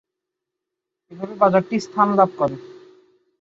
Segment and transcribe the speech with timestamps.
[1.11, 2.55] এভাবে বাজারটি স্থান লাভ করে।